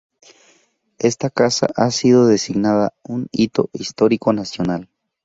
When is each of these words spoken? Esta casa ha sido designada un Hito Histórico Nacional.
Esta 0.97 1.29
casa 1.29 1.67
ha 1.75 1.91
sido 1.91 2.25
designada 2.25 2.95
un 3.03 3.27
Hito 3.31 3.69
Histórico 3.71 4.33
Nacional. 4.33 4.89